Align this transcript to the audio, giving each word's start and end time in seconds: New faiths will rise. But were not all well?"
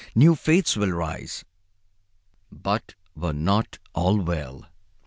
New 0.15 0.33
faiths 0.35 0.75
will 0.75 0.89
rise. 0.89 1.45
But 2.51 2.95
were 3.15 3.33
not 3.33 3.77
all 3.93 4.17
well?" 4.19 4.65